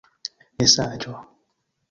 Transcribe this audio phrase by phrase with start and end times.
[0.57, 1.15] mesaĝo